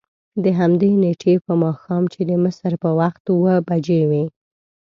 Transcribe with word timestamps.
دهمدې 0.43 0.89
نېټې 1.03 1.33
په 1.45 1.53
ماښام 1.63 2.03
چې 2.13 2.21
د 2.29 2.31
مصر 2.43 2.71
په 2.83 2.89
وخت 2.99 3.23
اوه 3.33 3.53
بجې 3.67 4.01
وې. 4.09 4.23